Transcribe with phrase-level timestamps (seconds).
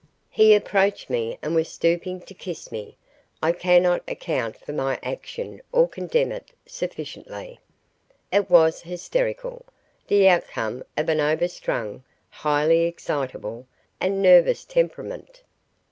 [0.31, 2.97] He approached me and was stooping to kiss me.
[3.43, 7.59] I cannot account for my action or condemn it sufficiently.
[8.33, 9.63] It was hysterical
[10.07, 13.67] the outcome of an overstrung, highly excitable,
[13.99, 15.43] and nervous temperament.